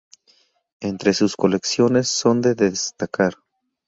Entre 0.79 1.13
sus 1.13 1.35
colecciones 1.35 2.07
son 2.07 2.41
de 2.41 2.55
destacar. 2.55 3.35